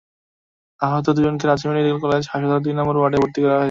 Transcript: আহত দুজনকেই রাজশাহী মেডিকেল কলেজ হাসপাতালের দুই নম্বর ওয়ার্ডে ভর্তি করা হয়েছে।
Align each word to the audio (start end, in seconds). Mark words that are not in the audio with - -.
আহত 0.81 1.07
দুজনকেই 1.17 1.47
রাজশাহী 1.47 1.69
মেডিকেল 1.71 1.99
কলেজ 2.03 2.23
হাসপাতালের 2.31 2.63
দুই 2.65 2.73
নম্বর 2.77 2.95
ওয়ার্ডে 2.97 3.17
ভর্তি 3.21 3.39
করা 3.41 3.53
হয়েছে। 3.53 3.59